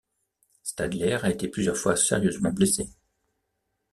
[0.63, 2.89] Stadler a été plusieurs fois sérieusement blessé.